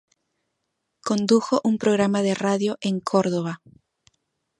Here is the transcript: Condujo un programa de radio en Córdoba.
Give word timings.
Condujo 1.09 1.61
un 1.63 1.77
programa 1.77 2.23
de 2.23 2.33
radio 2.33 2.75
en 2.81 3.01
Córdoba. 3.01 3.61